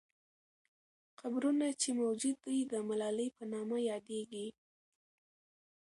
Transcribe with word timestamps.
قبرونه 1.19 1.67
چې 1.81 1.89
موجود 2.01 2.37
دي، 2.45 2.57
د 2.71 2.73
ملالۍ 2.87 3.29
په 3.37 3.43
نامه 3.53 3.77
یادیږي. 3.89 4.47